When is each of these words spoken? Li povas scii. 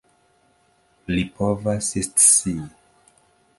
Li 1.17 1.27
povas 1.37 1.91
scii. 2.09 2.67